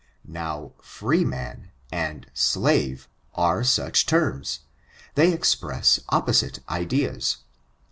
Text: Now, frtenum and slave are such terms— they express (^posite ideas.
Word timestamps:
Now, 0.25 0.71
frtenum 0.81 1.69
and 1.91 2.25
slave 2.33 3.07
are 3.35 3.63
such 3.63 4.07
terms— 4.07 4.61
they 5.13 5.31
express 5.31 5.99
(^posite 6.11 6.57
ideas. 6.67 7.37